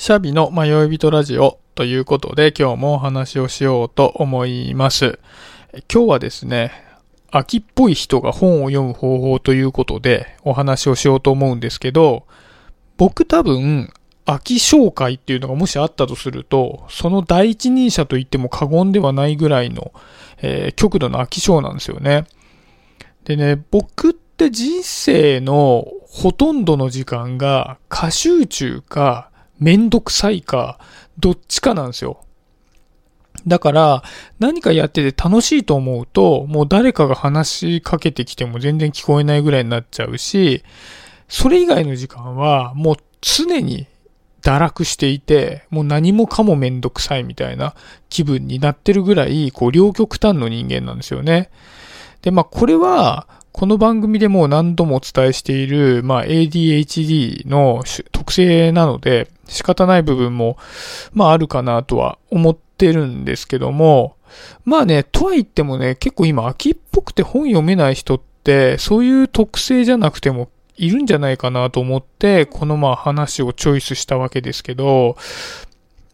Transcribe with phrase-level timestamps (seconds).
[0.00, 5.18] シャビの迷い人ラジオということで今日もお話をしようと思います。
[5.92, 6.72] 今日はですね、
[7.30, 12.26] 秋っぽい人が本を読む方法ということでお話をしようと思うんですけど、
[12.96, 13.92] 僕多分、
[14.24, 19.92] 秋紹介っていうのがもしあったとすると、その第一人者と言っても過言ではないぐらいの、
[20.40, 22.24] えー極度の秋症なんですよね。
[23.24, 29.29] でね、僕って人生のほとんどの時間が過集中か
[29.60, 30.80] めんどくさいか
[31.18, 32.24] どっちかなんですよ。
[33.46, 34.02] だから
[34.38, 40.62] 何かやってて楽しいと思うともう誰かが話しかけてきても全然聞こえないぐらいになっちゃうし、
[41.28, 43.86] それ以外の時間はもう常に
[44.42, 47.74] 堕落していて、もう何もかもめんどくさいみたいな
[48.08, 51.50] 気分になってるぐらい、こう両極端の人間なんですよね。
[52.22, 57.82] で、まあこれは、この番組でも何度もお伝えしている、まあ ADHD の
[58.12, 60.56] 特性なので、仕方ない部分も、
[61.12, 64.16] まああるかなとは思ってるんですけども、
[64.64, 75.16] まあね、とは言ってもね、結構今秋っぽくて本読めない人って、そういう特性じゃなくてもいるんじゃないかなと思って、このまあ話をチョイスしたわけですけど、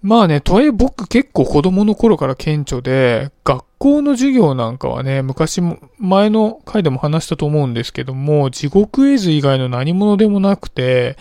[0.03, 11.17] まあね、とはいえ僕結構子供の頃から顕著で、学校の授業なんかはね、昔も、前の回でも話したと思うんですけども、地獄絵図以外の何者でもなくて、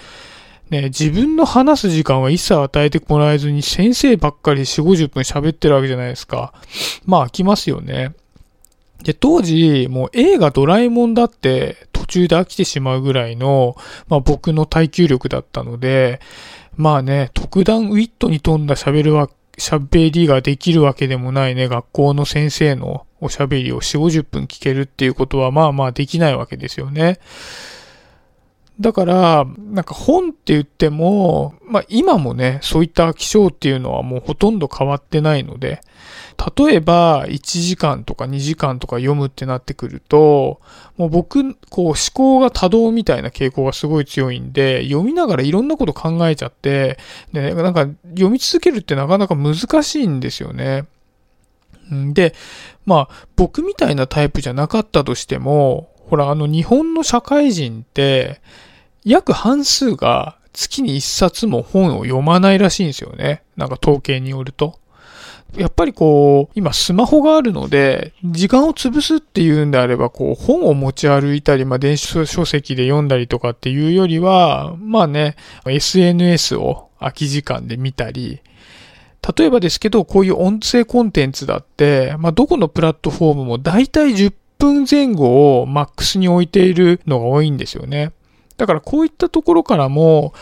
[0.69, 6.53] ね、自分の話す時間は一切与えてもらえずに先生ばっかり4、50分喋ってるわけじゃないですか。
[7.05, 8.13] まあ飽きますよね。
[9.03, 13.75] で、当時、もう映画ドラえもんだって途中で飽きてしまうぐらいの、
[14.07, 16.19] まあ僕の耐久力だったので、
[16.77, 27.19] まあね、特段ウィットに富んだ喋るわ、喋りができるわけでもないね、学校の先生のおしゃべりを4、50分聞けるっていうことはまあまあできないわけですよね。
[28.79, 35.79] だから、なんか本って言っても、まあ今もね、そういった気象っていうのはもうほとんど変わってないので、
[36.57, 40.59] 例えば1時間とか2時間とか読むってなってくると、
[40.97, 46.97] もう僕、こう思考が多動みたいな傾向がすごい強いんで、読みながらいろんなこと考えちゃって、
[47.31, 50.85] で、なんか読み続けるってなかなか難しいんですよね。
[51.93, 52.33] んで、
[52.85, 58.41] まあ僕みたいなタイプじゃなかったとしても、ほらあの日本の社会人って、
[59.03, 63.43] 約半数が月に一冊も本を読まないらしいんですよね。
[63.55, 64.79] なんか統計によると。
[65.57, 75.35] やっぱりこう、今スマホがあるので、時間を潰すっていうんであれば、こう、本を持ち歩いたり、まあ、電子書籍で読んだりとかっていうよりは、まあね、
[75.65, 78.41] SNS を空き時間で見たり、
[79.37, 88.11] 例えばですけど、こういう音声コンテンツだって、まあ、どこのプラットフォームも大体10分前後をマックスに置いているのが多いんですよね。
[88.57, 90.33] だからこういったところからも、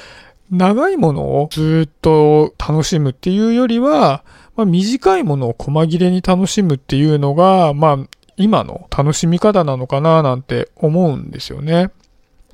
[0.52, 4.24] 長いものをずっと楽しむっていうよりは、
[4.56, 7.98] まあ、短いものを細切れに楽しむっていうのが、まあ、
[8.38, 11.92] 今の楽しみ方なのかななんて思うんですよね。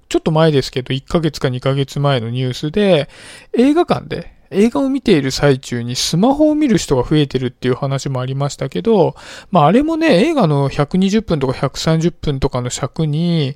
[0.07, 3.09] ちょっと前ですけど、1ヶ月か2ヶ月前のニュースで、
[3.53, 9.15] 映画館で映画を見ている最中にスマホを見る人が増えてるっていう話もありましたけど、
[9.51, 13.55] まああれもね、映画の120分とか130分とかの尺に、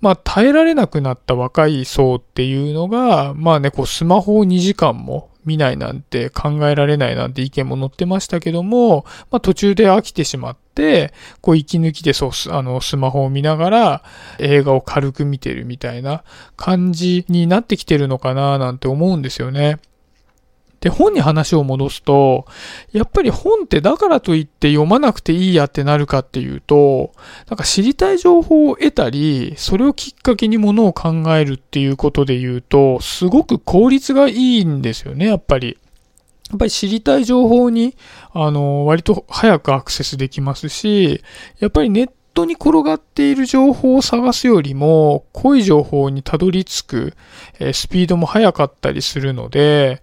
[0.00, 14.02] まあ耐えられなくなった若い層っていうのが、まあね、こうスマホを2時間も見ないなんて考えられないなんて意見も載ってましたけども、まあ途中で飽きてしまって、こう息抜きでそう、あのスマホを見ながら
[14.38, 16.24] 映画を軽く見てるみたいな
[16.56, 19.78] 感じになってきてるのかななんて思うんですよね。
[20.80, 22.46] で、本に話を戻すと、
[22.92, 27.12] やっぱり本ってだからといって読まなくていいやってなるかっていうと、
[27.48, 35.78] なんか知りたい情報を得たり、それをきっかけにものを考えるっていうことで言うと、すごく効率がいいんですよね、やっぱり。
[36.50, 37.96] やっぱり知りたい情報に、
[38.32, 41.22] あの、割と早くアクセスできますし、
[41.58, 47.14] やっぱりネットに転がっている情報を探すよりも、濃い情報にたどり着く、
[47.58, 50.02] えスピードも速かったりするので、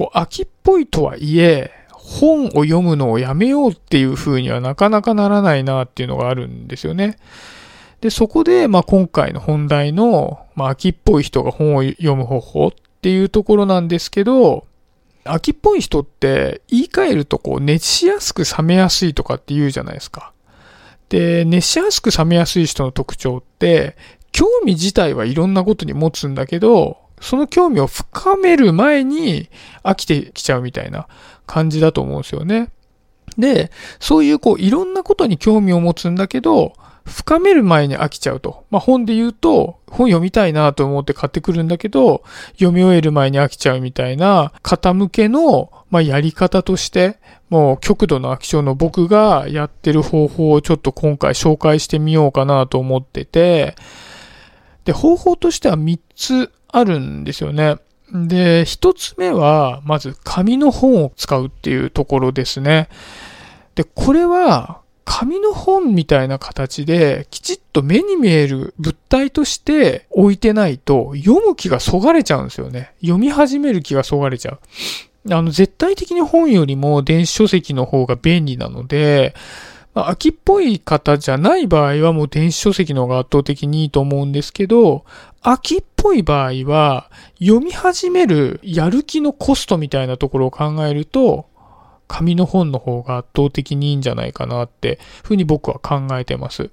[0.00, 7.18] こう、秋っぽいとはいえ、本を読むのをやめようっていう風にはなかなかならないなっていうのがあるんですよね。
[8.00, 14.64] で、そこで、まあ、今回の本題の、まあ、秋っぽい人が本を読む方法っていうところなんですけど、
[15.24, 20.32] 秋っぽい人って言い換えるとこう熱しやすく冷めやすいとかって言うじゃないですか。
[21.10, 23.98] で、熱しやすく冷めやすい人の特徴って、
[24.32, 29.48] 興味自体はいろんなことに持つんだけど、その興味を深める前に
[29.82, 31.06] 飽きてきちゃうみたいな
[31.46, 32.70] 感じだと思うんですよね。
[33.38, 36.74] で、そういうこういろんなことに興味を持つんだけど、
[37.04, 38.64] 深める前に飽きちゃうと。
[38.70, 42.22] まあ、本で言うと、本読みたいなと思って買ってくるんだけど、
[42.52, 47.18] 読み終える前に飽きちゃうみたいな、方向けの、まあ、やり方として、
[47.48, 53.74] もう極度の飽き性の僕がやってる方法をちょっと今回紹介してみようかなと思ってて、
[54.84, 57.76] で、方法としては3つあるんですよね。
[58.12, 62.88] で、1つ目は、まず紙の本を使うっていうところですね。
[63.74, 72.92] で、これは、紙の本みたいな形で、きちっと目に見える物体として置いてないと、読む気がそがれちゃうんですよね。
[73.00, 74.60] 読み始める気がそがれちゃう。
[75.34, 79.34] あの、絶対的に本よりも電子書籍の方が便利なので、
[79.94, 85.04] まあ、秋っぽい方じゃない場合はもう電子書籍の方が圧倒的にいいと思うんですけど、
[85.42, 87.10] 秋っぽい場合は
[87.40, 91.46] 読み始めるやる気のコストみたいなところを考えると、
[92.06, 96.70] 紙の本の方が圧倒的にいいんじゃないかなってふうに僕は考えてます。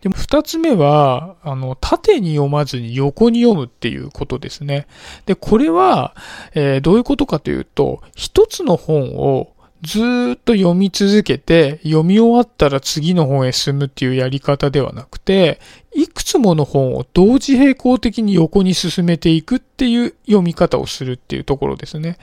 [0.00, 4.86] でも二つ目は、あの、縦に読まずに横に読むっていうことですね。
[5.26, 6.14] で、これは、
[6.54, 9.52] えー、どういうことかというと、一つの本を
[9.82, 10.00] ず
[10.34, 15.60] っと読み続けて、読み終わったら次の本へ進むっていうやり方ではなくて、
[15.94, 22.18] いくつもの本を同時並行的に横に進めていくっていう読み方をするっていうところですね。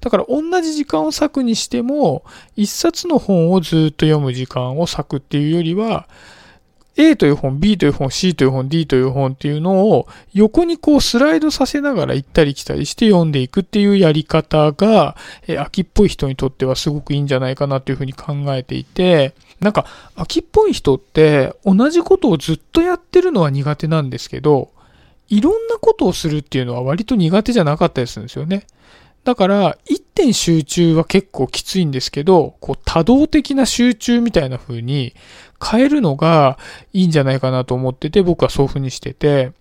[0.00, 2.24] だから同じ時間を割くにしても、
[2.56, 6.08] 一冊の本をずっと読む時間を割くっていうよりは、
[7.00, 15.16] A という本、B という本、C という本、D という本っていうのを横にこうスライドさせながら行ったり来たりして読んでいくっていうやり方が、
[15.46, 19.86] え秋っぽい人にとってはすごくいいんじゃないかなというふうに考えていて、なんか
[20.16, 24.70] 秋っぽい人って同じことをずっとやってるのは苦手なんですけど、
[25.28, 28.66] いろんなことをするっていうのは割と苦手じゃなかったりするんですよね。
[29.24, 35.14] だから、一点集中は結構きついんですけど、こう多動的な集中みたいな風に
[35.64, 36.58] 変えるのが
[36.92, 39.52] いいんじゃないかなと思ってて、僕はそういう風にしてて、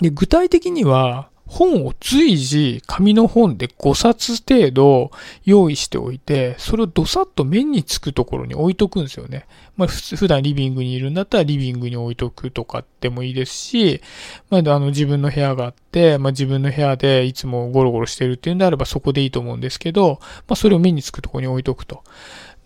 [0.00, 5.10] で、具体的には、本を随時紙の本で5冊程度
[5.44, 9.46] 用意しておいて、それをどさっと目につくところに置いとくんですよね。
[9.76, 14.00] まあ普段リビングにいるんだったらリビングに置いとくとかでもいいですし、
[14.48, 22.04] まああの自分の部屋があって、まあ自分の部屋でいつもゴロゴロしてるっていうんであればそこでいいと思うんですけど、まあそれを目につくところに置いとくと。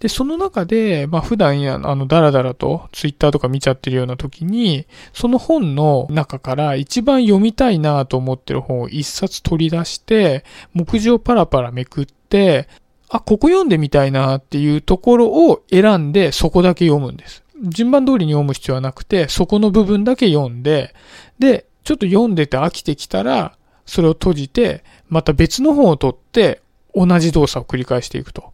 [0.00, 12.68] で、その中で、まあ普段や、あの、だらだらとツイッターとか見ちゃってるような時に、その本の中から一番読みたいなと思ってる本を一冊取り出して、目次をパラパラめくって、
[13.08, 17.44] あ、ここ読んでみたいなっていうところを選んで、そこだけ読むんです。
[17.62, 20.94] 順番通りに読む必要はなくて、そこの部分だけ読んで、
[21.38, 23.56] で、ちょっと読んでて飽きてきたら、
[23.86, 26.60] それを閉じて、また別の本を取って、
[26.94, 28.53] 同じ動作を繰り返していくと。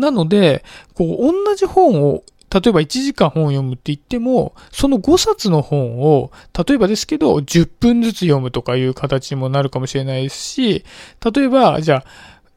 [0.00, 0.64] なので、
[0.94, 6.32] こう、同じ本を、例えば1時間本を読むって言っても、その5冊の本を、
[6.66, 10.84] 例えばですけど、10分ずつ読むとかいう形にもなるかもしれないですし、
[11.32, 12.04] 例えば、じゃあ、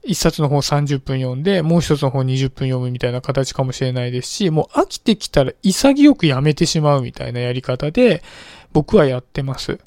[0.07, 8.23] 1冊の本30分読んで、もう1つの本20分読むみたいな形かもしれないですし、もう飽きてきたら潔くやめてしまうみたいなやり方で、
[8.73, 9.79] 僕はやってます。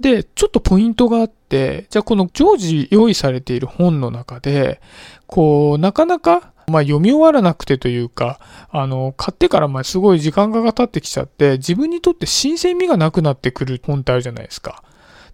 [0.00, 4.80] で、ちょっとポイントがあって、じゃあこの常時用意されている本の中で、
[5.26, 8.40] こう、なかなかまあ読み終わらなくてというか、
[8.70, 14.82] あの、買ってからますごい時間が経ってきちゃって、自分にとって新鮮味がなくなってくる本ってあるじゃないですか。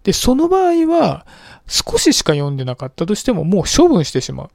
[0.03, 1.25] で、その場合は、
[1.67, 4.49] 少ししか読んでなかったとしてももう処分してしまう。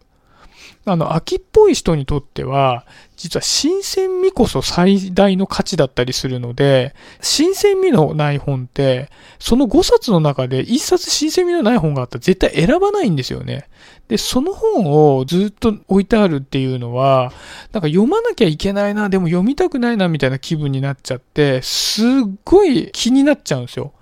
[0.85, 13.69] あの、秋っぽい人にとっては、実は新鮮味こそ最大の価値だったりするので、新鮮味のない本って、その5冊の中で1冊新鮮味のない本があったら絶対選ばないんですよね。
[14.08, 17.32] で、その本をずっと置いてあるっていうのは、
[17.73, 22.05] なんか読まなきゃいけないな、でも読みたくないなみたいな気分になっちゃって、すっ
[22.44, 23.93] ごい気になっちゃうんですよ。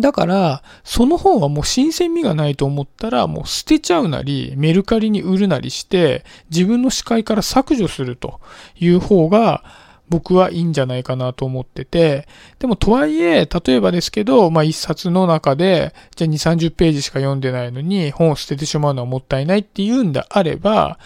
[0.00, 8.40] だから、その本はもう新鮮味がないと思ったら、もう捨てちゃうなり、メルカリに売るなりして、自分の視界から削除すると
[8.78, 9.62] いう方が、
[10.12, 20.98] 僕はいいんじゃないかなと思ってて、でもとはいえ、例えばですけど、まあ一冊の中で、じゃあ2、30ページしか読んでないのに、本を捨ててしまうのはもったいないっていうんであれば、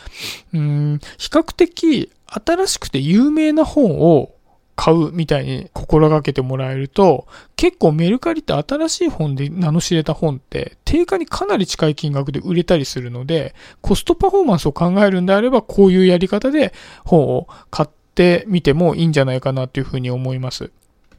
[0.52, 4.32] うん、比較的新しくて有名な本を
[4.76, 20.70] 買うみたいに心がけてもらえると、結構メルカリって新しい本で名の知れた本って、定価にかなり近い金額で売れたりするので、コストパフォーマンスを考えるんであれば、こういうやり方で本を買ってみてもいいんじゃないかなというふうに思います。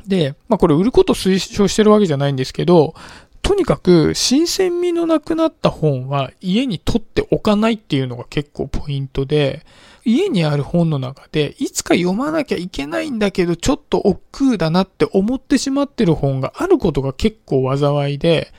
[0.06, 2.94] で、まあこれ売ること推奨してるわけじゃないんですけど、
[3.48, 9.66] とにかく新鮮味のなくなった本は家に取っておかないっていうのが結構ポイントで、
[10.04, 18.52] 家にある本の中でいつか読まなきゃいけないんだけどちょっと億劫だなって思ってしまってる本があることが結構災いで、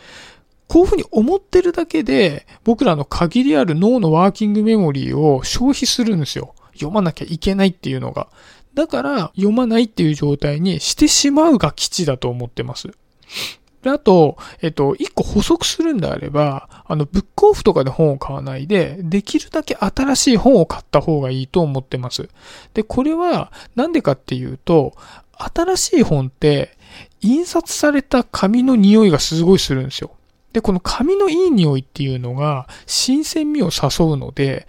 [0.69, 6.55] こういうふうに思ってるだけで僕らの限りある脳のワーキングメモリーを消費するんですよ。
[6.73, 8.29] 読まなきゃいけないっていうのが。
[8.73, 12.89] だから読まないっていう状態にしてしまうが基地だと思ってます。
[13.89, 22.29] で、あと、えっと、一個補足するんであれば、あの、ブックオフとかで本を買わないで、できるだけ新しい本を買った方がいいと思ってます。
[22.75, 24.93] で、これは、なんでかっていうと、
[25.39, 26.77] 新しい本って、
[27.23, 30.11] 印刷された紙の匂いがすごいするんですよ。
[30.53, 34.67] で、この紙のいい匂いっていうのが、新鮮味を誘うので、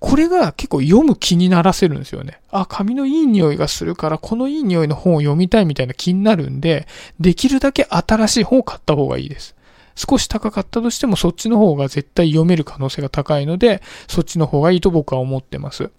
[0.00, 2.40] これが結構読む気にならせるんですよね。
[2.50, 6.88] あ、紙のいい匂いがするから、このいい匂いの本を読みたいみたいな気になるんで、
[7.20, 9.54] できるだけ新しい本を買った方がいいです。
[9.94, 15.90] 少し高かったとしてもそっちの方が絶対読める可能性が高いので、そっちの方がいいと僕は思ってます。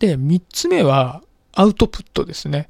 [0.00, 2.66] で、三つ目はアウトプットですね。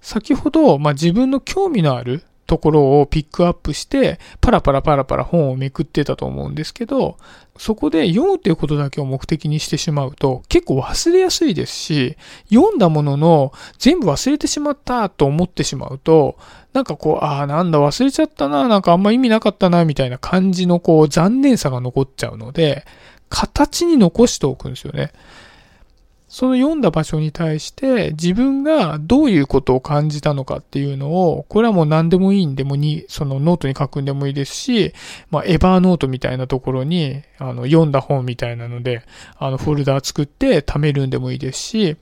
[0.00, 7.16] 先ほど、まあ、自分の興味のあるところをピックアップして、パラパラパラパラ本をめくってたと思うんですけど、
[7.58, 12.16] そこで読むということだけを目的にしてしまうと結構忘れやすいですし、
[12.50, 16.36] 読んだものの全部忘れてしまったと思ってしまうと、
[16.72, 22.84] なんかこう、ああ、なんだ忘れちゃったな、なんかあんま意味なかったな、みたいな感じのこう残念さが残っちゃうので、
[23.28, 25.12] 形に残しておくんですよね。
[26.32, 34.94] その読んだ場所に対して自分がどういうことを感じたのかっていうのを、これはもう何でもいいんでもに、そのノートに書くんでもいいですし、
[35.30, 39.02] まあ、 Evernote みたいなところに、あの、読んだ本みたいなので、
[39.36, 41.96] あの、フォルダー作って貯めるんでもいいですし、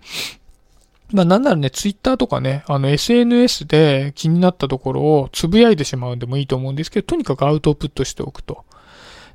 [1.11, 8.65] まあなんならね、ツイッターとかね、あの SNS で気になったところをつぶやいてしまうんでもいいと思うんですけど、とにかくアウトプットしておくと。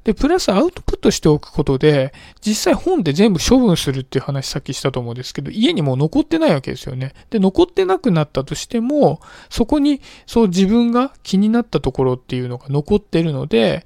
[0.05, 7.13] で、プラスアウトプットしておくことで、実際本で全部処分するっていう話さっきしたと思うんですけど、家にもう残ってないわけですよね。
[7.31, 9.19] で、残ってなくなったとしても、
[9.49, 13.83] そこに、そう自分が気になったところっていうのが残ってるので、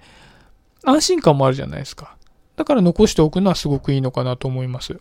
[0.83, 2.17] 安心感もあるじゃないですか。
[2.57, 4.99] だから残しておくのはすごくいいのかなと思います。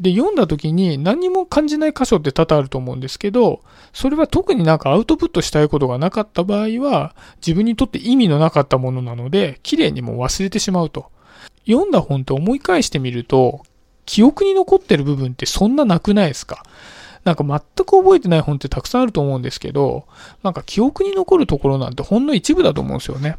[0.00, 3.60] で、読んだ時に何も感じない箇所って多々あると思うんですけど、
[3.92, 7.14] それは特になんかアウトプットしたいことがなかった場合は、
[7.46, 11.10] 自分にとって意味のなかったものなので、綺麗にも忘れてしまうと。
[11.66, 13.60] 読んだ本って思い返してみると、
[14.06, 16.64] 記憶に残ってる部分ってそんななくないですか？
[17.24, 20.06] なんか全く覚えてない本ってたくさんあると思うんですけど、
[20.42, 23.36] なんか記憶に残るところなんてほんの一部だと思うんですよね。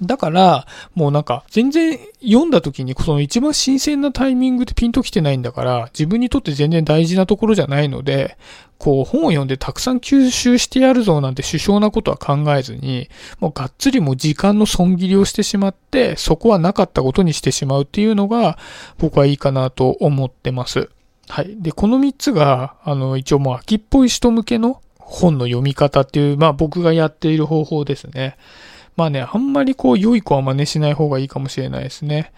[0.00, 8.36] だから、もうなんか、全然読んだ時に、その一番新鮮なタイミングでピンときてないんだから、自分にとって全然大事なところじゃないので、
[8.78, 13.08] こう、本を読んでたくさん吸収してやるぞなんて首相なことは考えずに、
[13.38, 18.58] もうがっつりもう時間の損切りをしてしまって、そこはなかったことにしてしまうっていうのが、
[18.98, 20.88] 僕はいいかなと思ってます。
[21.28, 21.56] はい。
[21.60, 28.36] で、この3つが、あの、一応もう秋っぽい人向けの本の読み方っていう、まあ僕がやっている方法ですね。
[28.96, 32.32] まあね、あんまりこう、良い子は真似しない方がいいかもしれないですね。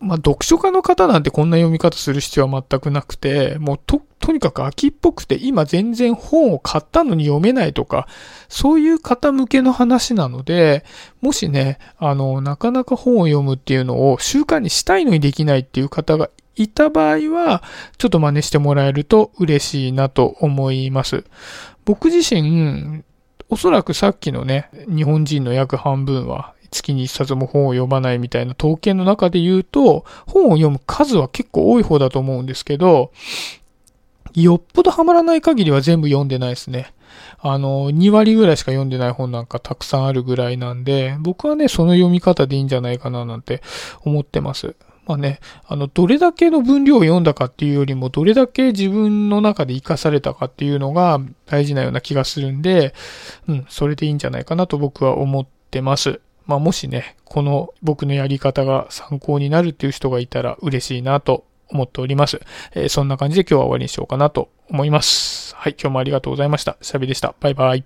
[0.00, 8.08] まあ、読書家の方なんてこんな読み方する必要は全くなくて、もうと、とにかく秋っぽくて今全然本を買ったのに読めないとか、
[8.48, 10.84] そういう方向けの話なので、
[11.20, 17.62] もしね、あの、なかなか本を読むっていうのを習慣にしたいのにできないっていう方がいた場合は、
[17.98, 21.24] ちょっと真似してもらえると嬉しいなと思います。
[21.84, 23.02] 僕自身、
[23.50, 33.12] おそらくさっきのね、日本人の約半分は月に一冊も本を読まないみたいな統計の中で言うと、本を読む数は結構多い方だと思うんですけど、
[34.34, 36.92] よっぽどハマらない限りは全部読んでないですね。
[37.40, 43.62] あの、2割ぐらいしか読んでない本なんかたくさんあるぐらいなんで、僕はね、その読み方でいいんじゃないかななんて
[44.04, 44.76] 思ってます。
[45.06, 52.94] まあね、あの、どれだけの分量を読んだかっていうよりも、どれだけ自分の中で活かされたかっていうのが大事なような気がするんで、
[53.48, 56.20] うん、それでいいんじゃないかなと僕は思ってます。
[56.46, 62.40] まあもしね、この僕のやり方が参考になるっていう人がいたら嬉しいなと思っております。
[62.74, 65.54] えー、そんな感じで今日は終わりにしようかなと思います。
[65.56, 66.76] はい、今日もありがとうございました。
[66.82, 67.34] シャビでした。
[67.40, 67.84] バイバイ。